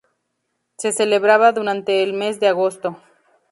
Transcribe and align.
Se 0.79 0.93
celebraba 0.93 1.51
durante 1.51 2.01
el 2.01 2.13
mes 2.13 2.39
de 2.39 2.47
agosto. 2.47 2.97